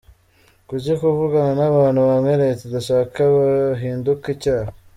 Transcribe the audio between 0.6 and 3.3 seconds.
Kuki kuvugana n’abantu bamwe Leta idashaka